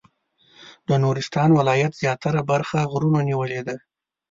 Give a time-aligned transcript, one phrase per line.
[0.87, 3.75] د نورستان ولایت زیاتره برخه غرونو نیولې ده.